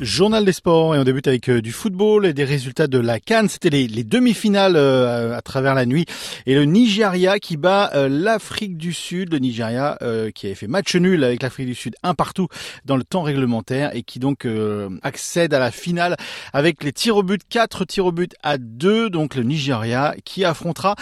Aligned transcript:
Journal 0.00 0.44
des 0.44 0.52
sports 0.52 0.94
et 0.96 0.98
on 0.98 1.04
débute 1.04 1.28
avec 1.28 1.48
euh, 1.48 1.62
du 1.62 1.70
football 1.70 2.26
et 2.26 2.32
des 2.32 2.44
résultats 2.44 2.86
de 2.86 2.98
la 2.98 3.20
Cannes. 3.20 3.48
C'était 3.48 3.70
les, 3.70 3.86
demi-finales 4.04 4.74
euh, 4.76 5.36
à 5.36 5.42
travers 5.42 5.74
la 5.74 5.86
nuit 5.86 6.06
et 6.46 6.54
le 6.54 6.64
Nigeria 6.64 7.38
qui 7.38 7.56
bat 7.56 7.90
euh, 7.94 8.08
l'Afrique 8.08 8.76
du 8.76 8.92
Sud. 8.92 9.32
Le 9.32 9.38
Nigeria 9.38 9.98
qui 10.34 10.46
avait 10.46 10.54
fait 10.54 10.66
match 10.66 10.96
nul 10.96 11.22
avec 11.22 11.42
l'Afrique 11.42 11.66
du 11.66 11.74
Sud 11.74 11.94
un 12.02 12.14
partout 12.14 12.48
dans 12.84 12.96
le 12.96 13.04
temps 13.04 13.22
réglementaire 13.22 13.94
et 13.94 14.02
qui 14.02 14.18
donc 14.18 14.46
accède 15.02 15.54
à 15.54 15.58
la 15.58 15.70
finale 15.70 16.16
avec 16.52 16.82
les 16.82 16.92
tirs 16.92 17.16
au 17.16 17.22
but, 17.22 17.42
quatre 17.48 17.84
tirs 17.84 18.06
au 18.06 18.12
but 18.12 18.34
à 18.42 18.58
deux. 18.58 19.10
Donc 19.10 19.34
le 19.34 19.42
Nigeria 19.42 20.14
qui 20.24 20.44
affrontera 20.44 20.96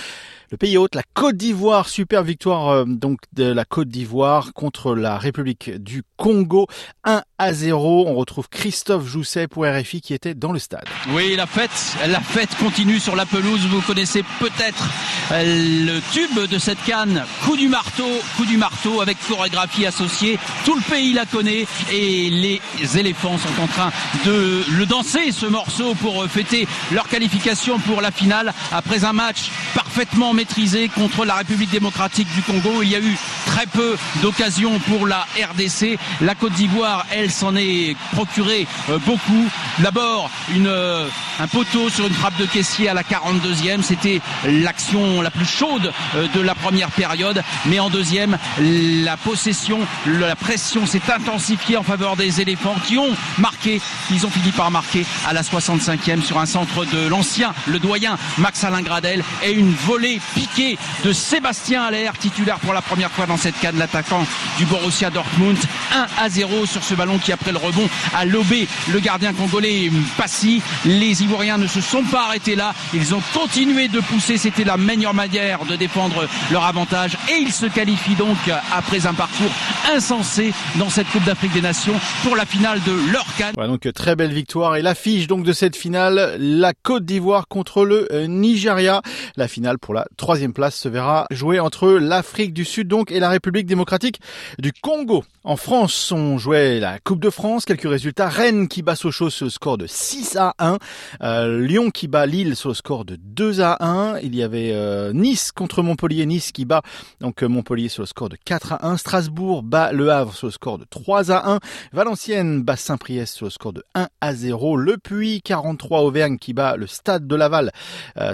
le 0.50 0.56
pays 0.56 0.76
hôte, 0.76 0.96
la 0.96 1.02
Côte 1.14 1.36
d'Ivoire, 1.36 1.88
super 1.88 2.24
victoire 2.24 2.84
donc 2.84 3.20
de 3.32 3.44
la 3.44 3.64
Côte 3.64 3.88
d'Ivoire 3.88 4.52
contre 4.52 4.96
la 4.96 5.16
République 5.16 5.70
du 5.70 6.02
Congo, 6.16 6.66
1 7.04 7.22
à 7.38 7.52
0. 7.52 8.06
On 8.08 8.14
retrouve 8.14 8.48
Christophe 8.48 9.06
Jousset 9.06 9.46
pour 9.46 9.64
RFI 9.64 10.00
qui 10.00 10.12
était 10.12 10.34
dans 10.34 10.52
le 10.52 10.58
stade. 10.58 10.84
Oui, 11.10 11.36
la 11.36 11.46
fête, 11.46 11.70
la 12.08 12.20
fête 12.20 12.50
continue 12.56 12.98
sur 12.98 13.14
la 13.14 13.26
pelouse. 13.26 13.60
Vous 13.70 13.80
connaissez 13.82 14.24
peut-être 14.40 14.88
euh, 15.30 15.86
le 15.86 16.00
tube 16.12 16.50
de 16.50 16.58
cette 16.58 16.82
canne, 16.84 17.24
coup 17.44 17.56
du 17.56 17.68
marteau, 17.68 18.08
coup 18.36 18.44
du 18.44 18.56
marteau 18.56 19.00
avec 19.00 19.18
chorégraphie 19.28 19.86
associée. 19.86 20.38
Tout 20.64 20.74
le 20.74 20.82
pays 20.82 21.12
la 21.12 21.26
connaît 21.26 21.66
et 21.92 22.30
les 22.30 22.60
éléphants 22.98 23.38
sont 23.38 23.62
en 23.62 23.68
train 23.68 23.92
de 24.26 24.64
le 24.76 24.86
danser 24.86 25.30
ce 25.30 25.46
morceau 25.46 25.94
pour 25.94 26.24
fêter 26.26 26.66
leur 26.90 27.08
qualification 27.08 27.78
pour 27.78 28.00
la 28.00 28.10
finale 28.10 28.52
après 28.72 29.04
un 29.04 29.12
match 29.12 29.50
parfaitement 29.74 30.34
maîtrisé 30.40 30.88
contre 30.88 31.26
la 31.26 31.34
République 31.34 31.68
démocratique 31.68 32.26
du 32.34 32.40
Congo. 32.40 32.82
Il 32.82 32.88
y 32.88 32.94
a 32.94 32.98
eu 32.98 33.14
très 33.44 33.66
peu 33.66 33.98
d'occasions 34.22 34.78
pour 34.88 35.06
la 35.06 35.26
RDC. 35.36 35.98
La 36.22 36.34
Côte 36.34 36.54
d'Ivoire, 36.54 37.04
elle 37.10 37.30
s'en 37.30 37.54
est 37.56 37.94
procuré 38.12 38.66
euh, 38.88 38.98
beaucoup. 39.04 39.50
D'abord, 39.80 40.30
euh, 40.56 41.06
un 41.40 41.46
poteau 41.46 41.90
sur 41.90 42.06
une 42.06 42.14
frappe 42.14 42.38
de 42.38 42.46
caissier 42.46 42.88
à 42.88 42.94
la 42.94 43.02
42e. 43.02 43.82
C'était 43.82 44.22
l'action 44.46 45.20
la 45.20 45.30
plus 45.30 45.44
chaude 45.44 45.92
euh, 46.14 46.26
de 46.34 46.40
la 46.40 46.54
première 46.54 46.90
période. 46.90 47.42
Mais 47.66 47.78
en 47.78 47.90
deuxième, 47.90 48.38
la 48.58 49.18
possession, 49.18 49.80
la 50.06 50.36
pression 50.36 50.86
s'est 50.86 51.02
intensifiée 51.14 51.76
en 51.76 51.82
faveur 51.82 52.16
des 52.16 52.40
éléphants 52.40 52.76
qui 52.86 52.96
ont 52.96 53.14
marqué, 53.36 53.82
ils 54.10 54.24
ont 54.24 54.30
fini 54.30 54.52
par 54.52 54.70
marquer 54.70 55.04
à 55.26 55.34
la 55.34 55.42
65e 55.42 56.22
sur 56.22 56.38
un 56.38 56.46
centre 56.46 56.86
de 56.86 57.08
l'ancien, 57.08 57.52
le 57.66 57.78
doyen 57.78 58.16
Max 58.38 58.64
Alain 58.64 58.80
Gradel 58.80 59.22
et 59.42 59.52
une 59.52 59.74
volée 59.74 60.18
piquée 60.34 60.78
de 61.04 61.12
Sébastien 61.12 61.82
Allaire, 61.82 62.16
titulaire 62.18 62.58
pour 62.58 62.72
la 62.72 62.82
première 62.82 63.10
fois 63.10 63.26
dans 63.26 63.36
cette 63.36 63.58
canne, 63.60 63.78
l'attaquant 63.78 64.24
du 64.58 64.64
Borussia 64.66 65.10
Dortmund. 65.10 65.56
1 65.92 66.06
à 66.24 66.28
0 66.28 66.66
sur 66.66 66.82
ce 66.82 66.94
ballon 66.94 67.18
qui 67.18 67.32
après 67.32 67.52
le 67.52 67.58
rebond 67.58 67.88
a 68.16 68.24
lobé 68.24 68.68
le 68.92 69.00
gardien 69.00 69.32
congolais 69.32 69.90
Passy. 70.16 70.62
Les 70.84 71.22
Ivoiriens 71.22 71.58
ne 71.58 71.66
se 71.66 71.80
sont 71.80 72.02
pas 72.04 72.24
arrêtés 72.26 72.56
là. 72.56 72.74
Ils 72.94 73.14
ont 73.14 73.22
continué 73.34 73.88
de 73.88 74.00
pousser. 74.00 74.38
C'était 74.38 74.64
la 74.64 74.76
meilleure 74.76 75.14
manière 75.14 75.64
de 75.64 75.76
défendre 75.76 76.26
leur 76.50 76.64
avantage. 76.64 77.16
Et 77.30 77.38
ils 77.40 77.52
se 77.52 77.66
qualifient 77.66 78.14
donc 78.14 78.36
après 78.72 79.06
un 79.06 79.14
parcours 79.14 79.50
insensé 79.92 80.52
dans 80.76 80.90
cette 80.90 81.08
Coupe 81.08 81.24
d'Afrique 81.24 81.52
des 81.52 81.60
Nations 81.60 81.94
pour 82.22 82.36
la 82.36 82.46
finale 82.46 82.80
de 82.84 82.92
leur 83.12 83.26
canne. 83.36 83.54
donc 83.54 83.92
très 83.92 84.16
belle 84.16 84.32
victoire. 84.32 84.76
Et 84.76 84.82
l'affiche 84.82 85.26
donc 85.26 85.44
de 85.44 85.52
cette 85.52 85.76
finale, 85.76 86.36
la 86.38 86.72
Côte 86.74 87.04
d'Ivoire 87.04 87.48
contre 87.48 87.84
le 87.84 88.08
euh, 88.12 88.26
Nigeria. 88.26 89.02
La 89.36 89.48
finale 89.48 89.78
pour 89.78 89.94
la 89.94 90.06
troisième 90.20 90.52
place 90.52 90.76
se 90.76 90.88
verra 90.88 91.26
jouer 91.30 91.60
entre 91.60 91.92
l'Afrique 91.92 92.52
du 92.52 92.66
Sud 92.66 92.88
donc 92.88 93.10
et 93.10 93.20
la 93.20 93.30
République 93.30 93.66
démocratique 93.66 94.20
du 94.58 94.72
Congo. 94.72 95.24
En 95.42 95.56
France, 95.56 96.12
on 96.12 96.36
jouait 96.36 96.80
la 96.80 96.98
Coupe 96.98 97.20
de 97.20 97.30
France. 97.30 97.64
Quelques 97.64 97.88
résultats. 97.88 98.28
Rennes 98.28 98.68
qui 98.68 98.82
bat 98.82 98.94
Sochaux 98.94 99.30
sur 99.30 99.46
le 99.46 99.50
score 99.50 99.78
de 99.78 99.86
6 99.86 100.36
à 100.36 100.54
1. 100.58 100.76
Euh, 101.22 101.60
Lyon 101.60 101.90
qui 101.90 102.08
bat 102.08 102.26
Lille 102.26 102.56
sur 102.56 102.68
le 102.68 102.74
score 102.74 103.06
de 103.06 103.16
2 103.16 103.62
à 103.62 103.82
1. 103.82 104.18
Il 104.18 104.36
y 104.36 104.42
avait 104.42 104.72
euh, 104.74 105.14
Nice 105.14 105.50
contre 105.50 105.82
Montpellier. 105.82 106.26
Nice 106.26 106.52
qui 106.52 106.66
bat 106.66 106.82
donc 107.22 107.42
euh, 107.42 107.48
Montpellier 107.48 107.88
sur 107.88 108.02
le 108.02 108.06
score 108.06 108.28
de 108.28 108.36
4 108.44 108.74
à 108.74 108.86
1. 108.86 108.98
Strasbourg 108.98 109.62
bat 109.62 109.92
Le 109.92 110.10
Havre 110.10 110.34
sur 110.34 110.48
le 110.48 110.52
score 110.52 110.76
de 110.76 110.84
3 110.84 111.32
à 111.32 111.52
1. 111.52 111.60
Valenciennes 111.94 112.62
bat 112.62 112.76
Saint-Priest 112.76 113.36
sur 113.36 113.46
le 113.46 113.50
score 113.50 113.72
de 113.72 113.82
1 113.94 114.08
à 114.20 114.34
0. 114.34 114.76
Le 114.76 114.98
Puy 114.98 115.40
43 115.40 116.02
Auvergne 116.02 116.36
qui 116.36 116.52
bat 116.52 116.76
le 116.76 116.86
Stade 116.86 117.26
de 117.26 117.34
Laval 117.34 117.72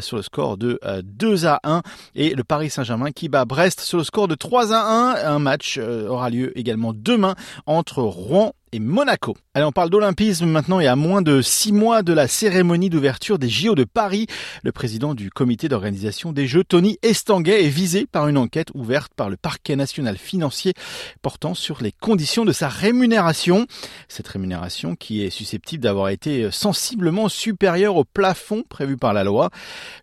sur 0.00 0.16
le 0.16 0.22
score 0.24 0.56
de 0.56 0.80
2 1.04 1.46
à 1.46 1.60
1. 1.62 1.65
Et 2.14 2.34
le 2.34 2.44
Paris 2.44 2.70
Saint-Germain 2.70 3.12
qui 3.12 3.28
bat 3.28 3.44
Brest 3.44 3.80
sur 3.80 3.98
le 3.98 4.04
score 4.04 4.28
de 4.28 4.34
3 4.34 4.72
à 4.72 5.26
1. 5.26 5.34
Un 5.34 5.38
match 5.38 5.78
aura 5.78 6.30
lieu 6.30 6.56
également 6.58 6.92
demain 6.94 7.34
entre 7.66 8.02
Rouen 8.02 8.52
et 8.72 8.78
Monaco. 8.78 9.36
Allez, 9.54 9.64
on 9.64 9.72
parle 9.72 9.90
d'olympisme 9.90 10.46
maintenant 10.46 10.80
et 10.80 10.86
à 10.86 10.96
moins 10.96 11.22
de 11.22 11.40
six 11.40 11.72
mois 11.72 12.02
de 12.02 12.12
la 12.12 12.28
cérémonie 12.28 12.90
d'ouverture 12.90 13.38
des 13.38 13.48
JO 13.48 13.74
de 13.74 13.84
Paris, 13.84 14.26
le 14.64 14.72
président 14.72 15.14
du 15.14 15.30
comité 15.30 15.68
d'organisation 15.68 16.32
des 16.32 16.46
Jeux, 16.46 16.64
Tony 16.64 16.98
Estanguet, 17.02 17.64
est 17.64 17.68
visé 17.68 18.06
par 18.06 18.28
une 18.28 18.36
enquête 18.36 18.68
ouverte 18.74 19.12
par 19.14 19.30
le 19.30 19.36
parquet 19.36 19.76
national 19.76 20.18
financier 20.18 20.74
portant 21.22 21.54
sur 21.54 21.82
les 21.82 21.92
conditions 21.92 22.44
de 22.44 22.52
sa 22.52 22.68
rémunération. 22.68 23.66
Cette 24.08 24.28
rémunération 24.28 24.96
qui 24.96 25.22
est 25.22 25.30
susceptible 25.30 25.84
d'avoir 25.84 26.08
été 26.08 26.50
sensiblement 26.50 27.28
supérieure 27.28 27.96
au 27.96 28.04
plafond 28.04 28.62
prévu 28.68 28.96
par 28.96 29.12
la 29.12 29.24
loi. 29.24 29.50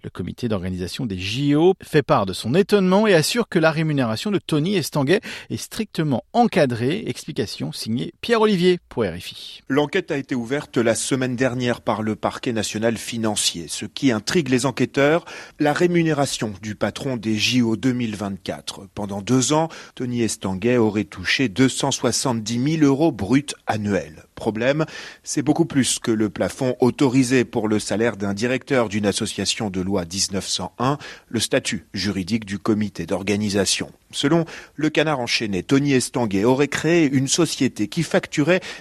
Le 0.03 0.09
comité 0.09 0.47
d'organisation 0.47 1.05
des 1.05 1.19
JO 1.19 1.73
fait 1.83 2.01
part 2.01 2.25
de 2.25 2.33
son 2.33 2.55
étonnement 2.55 3.07
et 3.07 3.13
assure 3.13 3.49
que 3.49 3.59
la 3.59 3.71
rémunération 3.71 4.31
de 4.31 4.39
Tony 4.39 4.77
Estanguet 4.77 5.21
est 5.49 5.57
strictement 5.57 6.23
encadrée. 6.33 7.03
Explication 7.05 7.71
signée 7.71 8.13
Pierre-Olivier 8.21 8.52
L'enquête 9.69 10.11
a 10.11 10.17
été 10.17 10.35
ouverte 10.35 10.77
la 10.77 10.95
semaine 10.95 11.35
dernière 11.35 11.81
par 11.81 12.01
le 12.01 12.15
parquet 12.15 12.53
national 12.53 12.97
financier. 12.97 13.65
Ce 13.67 13.85
qui 13.85 14.11
intrigue 14.11 14.49
les 14.49 14.65
enquêteurs, 14.65 15.25
la 15.59 15.73
rémunération 15.73 16.53
du 16.61 16.75
patron 16.75 17.17
des 17.17 17.37
JO 17.37 17.75
2024. 17.75 18.87
Pendant 18.93 19.21
deux 19.21 19.53
ans, 19.53 19.69
Tony 19.95 20.21
Estanguet 20.21 20.77
aurait 20.77 21.03
touché 21.03 21.49
270 21.49 22.77
000 22.77 22.85
euros 22.85 23.11
bruts 23.11 23.45
annuels. 23.67 24.23
Problème, 24.35 24.85
c'est 25.23 25.41
beaucoup 25.41 25.65
plus 25.65 25.99
que 25.99 26.11
le 26.11 26.29
plafond 26.29 26.75
autorisé 26.79 27.45
pour 27.45 27.67
le 27.67 27.79
salaire 27.79 28.17
d'un 28.17 28.33
directeur 28.33 28.89
d'une 28.89 29.05
association 29.05 29.69
de 29.69 29.79
loi 29.79 30.05
1901, 30.05 30.97
le 31.29 31.39
statut 31.39 31.85
juridique 31.93 32.45
du 32.45 32.59
comité 32.59 33.05
d'organisation. 33.05 33.91
Selon 34.11 34.45
le 34.75 34.89
canard 34.89 35.19
enchaîné, 35.19 35.63
Tony 35.63 35.93
Estanguet 35.93 36.43
aurait 36.43 36.67
créé 36.67 37.09
une 37.09 37.27
société 37.27 37.87
qui 37.87 38.03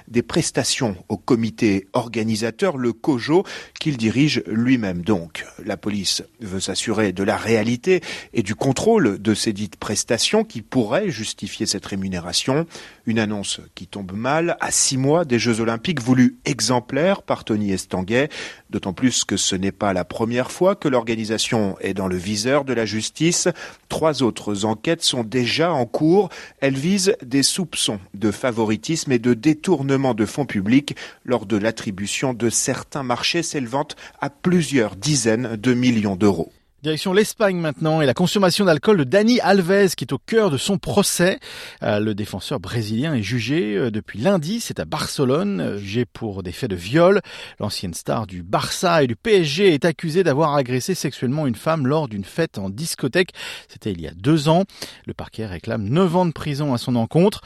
des 0.08 0.22
prestations 0.22 0.96
au 1.08 1.16
comité 1.16 1.86
organisateur, 1.92 2.76
le 2.76 2.92
COJO, 2.92 3.44
qu'il 3.78 3.96
dirige 3.96 4.42
lui-même 4.46 5.02
donc. 5.02 5.44
La 5.64 5.76
police 5.76 6.22
veut 6.40 6.60
s'assurer 6.60 7.12
de 7.12 7.22
la 7.22 7.36
réalité 7.36 8.00
et 8.32 8.42
du 8.42 8.54
contrôle 8.54 9.20
de 9.20 9.34
ces 9.34 9.52
dites 9.52 9.76
prestations 9.76 10.44
qui 10.44 10.62
pourraient 10.62 11.10
justifier 11.10 11.66
cette 11.66 11.86
rémunération. 11.86 12.66
Une 13.06 13.18
annonce 13.18 13.60
qui 13.74 13.86
tombe 13.86 14.12
mal 14.12 14.56
à 14.60 14.70
six 14.70 14.96
mois 14.96 15.24
des 15.24 15.38
Jeux 15.38 15.60
Olympiques 15.60 16.00
voulus 16.00 16.36
exemplaires 16.44 17.22
par 17.22 17.44
Tony 17.44 17.72
Estanguet, 17.72 18.28
d'autant 18.72 18.94
plus 18.94 19.24
que 19.24 19.36
ce 19.36 19.54
n'est 19.54 19.70
pas 19.70 19.92
la 19.92 20.04
première 20.04 20.50
fois 20.50 20.74
que 20.74 20.88
l'organisation 20.88 21.76
est 21.80 21.94
dans 21.94 22.08
le 22.08 22.16
viseur 22.16 22.64
de 22.64 22.72
la 22.72 22.86
justice. 22.86 23.46
Trois 23.88 24.22
autres 24.22 24.64
enquêtes 24.64 25.04
sont 25.04 25.22
déjà 25.22 25.72
en 25.72 25.86
cours. 25.86 26.30
Elles 26.60 26.76
visent 26.76 27.14
des 27.22 27.42
soupçons 27.42 28.00
de 28.14 28.30
favoritisme 28.30 29.12
et 29.12 29.18
de 29.18 29.34
détournement 29.34 30.14
de 30.14 30.26
fonds 30.26 30.46
publics 30.46 30.96
lors 31.24 31.46
de 31.46 31.56
l'attribution 31.56 32.32
de 32.32 32.48
certains 32.48 33.02
marchés 33.02 33.42
s'élevant 33.42 33.86
à 34.20 34.30
plusieurs 34.30 34.96
dizaines 34.96 35.56
de 35.56 35.74
millions 35.74 36.16
d'euros. 36.16 36.50
Direction 36.82 37.12
l'Espagne 37.12 37.58
maintenant 37.58 38.00
et 38.00 38.06
la 38.06 38.14
consommation 38.14 38.64
d'alcool 38.64 38.96
de 38.96 39.04
Dani 39.04 39.38
Alves 39.38 39.94
qui 39.94 40.02
est 40.02 40.12
au 40.12 40.18
cœur 40.18 40.50
de 40.50 40.56
son 40.56 40.78
procès. 40.78 41.38
Euh, 41.84 42.00
le 42.00 42.12
défenseur 42.12 42.58
brésilien 42.58 43.14
est 43.14 43.22
jugé 43.22 43.76
euh, 43.76 43.92
depuis 43.92 44.18
lundi, 44.18 44.58
c'est 44.58 44.80
à 44.80 44.84
Barcelone, 44.84 45.60
euh, 45.60 45.78
jugé 45.78 46.06
pour 46.06 46.42
des 46.42 46.50
faits 46.50 46.70
de 46.70 46.74
viol. 46.74 47.20
L'ancienne 47.60 47.94
star 47.94 48.26
du 48.26 48.42
Barça 48.42 49.04
et 49.04 49.06
du 49.06 49.14
PSG 49.14 49.72
est 49.72 49.84
accusée 49.84 50.24
d'avoir 50.24 50.56
agressé 50.56 50.96
sexuellement 50.96 51.46
une 51.46 51.54
femme 51.54 51.86
lors 51.86 52.08
d'une 52.08 52.24
fête 52.24 52.58
en 52.58 52.68
discothèque. 52.68 53.30
C'était 53.68 53.92
il 53.92 54.00
y 54.00 54.08
a 54.08 54.12
deux 54.12 54.48
ans. 54.48 54.64
Le 55.06 55.14
parquet 55.14 55.46
réclame 55.46 55.88
9 55.88 56.16
ans 56.16 56.26
de 56.26 56.32
prison 56.32 56.74
à 56.74 56.78
son 56.78 56.96
encontre. 56.96 57.42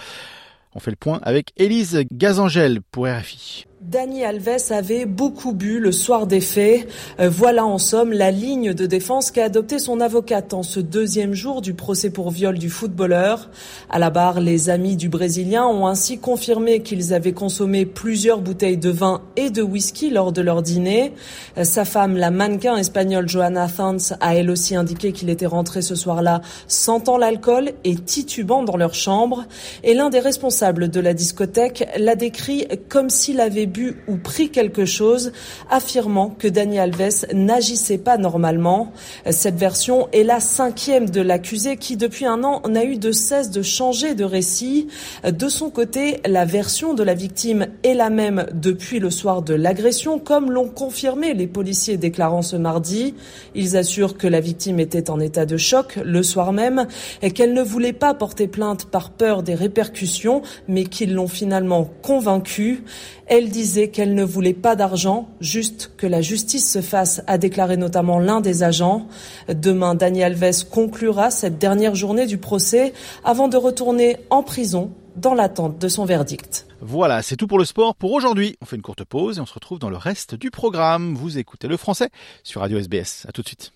On 0.74 0.78
fait 0.78 0.90
le 0.90 0.96
point 0.96 1.20
avec 1.22 1.52
Élise 1.58 2.04
Gazangel 2.10 2.80
pour 2.90 3.06
RFI. 3.06 3.66
Dani 3.82 4.24
Alves 4.24 4.70
avait 4.70 5.04
beaucoup 5.04 5.52
bu 5.52 5.80
le 5.80 5.92
soir 5.92 6.26
des 6.26 6.40
faits. 6.40 6.88
Euh, 7.20 7.28
voilà 7.28 7.66
en 7.66 7.76
somme 7.76 8.10
la 8.10 8.30
ligne 8.30 8.72
de 8.72 8.86
défense 8.86 9.30
qu'a 9.30 9.44
adoptée 9.44 9.78
son 9.78 10.00
avocate 10.00 10.54
en 10.54 10.62
ce 10.62 10.80
deuxième 10.80 11.34
jour 11.34 11.60
du 11.60 11.74
procès 11.74 12.08
pour 12.08 12.30
viol 12.30 12.56
du 12.58 12.70
footballeur. 12.70 13.50
À 13.90 13.98
la 13.98 14.08
barre, 14.08 14.40
les 14.40 14.70
amis 14.70 14.96
du 14.96 15.10
Brésilien 15.10 15.66
ont 15.66 15.86
ainsi 15.86 16.18
confirmé 16.18 16.80
qu'ils 16.80 17.12
avaient 17.12 17.34
consommé 17.34 17.84
plusieurs 17.84 18.40
bouteilles 18.40 18.78
de 18.78 18.88
vin 18.88 19.20
et 19.36 19.50
de 19.50 19.60
whisky 19.60 20.08
lors 20.08 20.32
de 20.32 20.40
leur 20.40 20.62
dîner. 20.62 21.12
Euh, 21.58 21.64
sa 21.64 21.84
femme, 21.84 22.16
la 22.16 22.30
mannequin 22.30 22.78
espagnole 22.78 23.28
Johanna 23.28 23.68
Thans, 23.68 24.16
a 24.20 24.34
elle 24.34 24.48
aussi 24.48 24.74
indiqué 24.74 25.12
qu'il 25.12 25.28
était 25.28 25.44
rentré 25.44 25.82
ce 25.82 25.94
soir-là 25.94 26.40
sentant 26.66 27.18
l'alcool 27.18 27.72
et 27.84 27.94
titubant 27.94 28.62
dans 28.62 28.78
leur 28.78 28.94
chambre. 28.94 29.44
Et 29.84 29.92
l'un 29.92 30.08
des 30.08 30.20
responsables 30.20 30.88
de 30.88 31.00
la 31.00 31.12
discothèque 31.12 31.86
l'a 31.98 32.16
décrit 32.16 32.66
comme 32.88 33.10
s'il 33.10 33.38
avait 33.38 33.66
bu 33.76 33.96
ou 34.08 34.16
pris 34.16 34.50
quelque 34.50 34.84
chose, 34.84 35.32
affirmant 35.70 36.30
que 36.30 36.48
Dani 36.48 36.78
Alves 36.78 37.26
n'agissait 37.32 37.98
pas 37.98 38.16
normalement. 38.16 38.92
Cette 39.30 39.56
version 39.56 40.08
est 40.12 40.22
la 40.22 40.40
cinquième 40.40 41.10
de 41.10 41.20
l'accusé 41.20 41.76
qui, 41.76 41.96
depuis 41.96 42.24
un 42.24 42.42
an, 42.42 42.62
n'a 42.68 42.84
eu 42.84 42.96
de 42.96 43.12
cesse 43.12 43.50
de 43.50 43.62
changer 43.62 44.14
de 44.14 44.24
récit. 44.24 44.88
De 45.24 45.48
son 45.48 45.70
côté, 45.70 46.20
la 46.26 46.44
version 46.44 46.94
de 46.94 47.02
la 47.02 47.14
victime 47.14 47.66
est 47.82 47.94
la 47.94 48.10
même 48.10 48.46
depuis 48.52 48.98
le 48.98 49.10
soir 49.10 49.42
de 49.42 49.54
l'agression, 49.54 50.18
comme 50.18 50.50
l'ont 50.50 50.68
confirmé 50.68 51.34
les 51.34 51.46
policiers 51.46 51.96
déclarant 51.96 52.42
ce 52.42 52.56
mardi. 52.56 53.14
Ils 53.54 53.76
assurent 53.76 54.16
que 54.16 54.26
la 54.26 54.40
victime 54.40 54.80
était 54.80 55.10
en 55.10 55.20
état 55.20 55.46
de 55.46 55.56
choc 55.56 55.98
le 56.02 56.22
soir 56.22 56.52
même 56.52 56.86
et 57.22 57.30
qu'elle 57.30 57.52
ne 57.52 57.62
voulait 57.62 57.92
pas 57.92 58.14
porter 58.14 58.48
plainte 58.48 58.86
par 58.86 59.10
peur 59.10 59.42
des 59.42 59.54
répercussions, 59.54 60.42
mais 60.68 60.84
qu'ils 60.84 61.14
l'ont 61.14 61.28
finalement 61.28 61.90
convaincue. 62.02 62.84
Elle 63.26 63.48
disait 63.56 63.88
qu'elle 63.88 64.14
ne 64.14 64.22
voulait 64.22 64.52
pas 64.52 64.76
d'argent, 64.76 65.28
juste 65.40 65.92
que 65.96 66.06
la 66.06 66.20
justice 66.20 66.70
se 66.70 66.82
fasse, 66.82 67.22
a 67.26 67.38
déclaré 67.38 67.78
notamment 67.78 68.18
l'un 68.18 68.42
des 68.42 68.62
agents. 68.62 69.08
Demain, 69.48 69.94
Daniel 69.94 70.32
Alves 70.32 70.68
conclura 70.68 71.30
cette 71.30 71.56
dernière 71.58 71.94
journée 71.94 72.26
du 72.26 72.36
procès 72.36 72.92
avant 73.24 73.48
de 73.48 73.56
retourner 73.56 74.18
en 74.28 74.42
prison 74.42 74.90
dans 75.16 75.32
l'attente 75.32 75.78
de 75.78 75.88
son 75.88 76.04
verdict. 76.04 76.66
Voilà, 76.82 77.22
c'est 77.22 77.36
tout 77.36 77.46
pour 77.46 77.58
le 77.58 77.64
sport 77.64 77.94
pour 77.94 78.12
aujourd'hui. 78.12 78.56
On 78.60 78.66
fait 78.66 78.76
une 78.76 78.82
courte 78.82 79.04
pause 79.04 79.38
et 79.38 79.40
on 79.40 79.46
se 79.46 79.54
retrouve 79.54 79.78
dans 79.78 79.90
le 79.90 79.96
reste 79.96 80.34
du 80.34 80.50
programme. 80.50 81.14
Vous 81.14 81.38
écoutez 81.38 81.66
le 81.66 81.78
français 81.78 82.10
sur 82.42 82.60
Radio 82.60 82.78
SBS. 82.78 83.24
À 83.26 83.32
tout 83.32 83.40
de 83.40 83.48
suite. 83.48 83.75